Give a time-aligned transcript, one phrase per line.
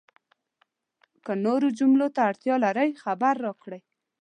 [1.25, 3.81] که نورو جملو ته اړتیا لرئ، خبر راکړئ!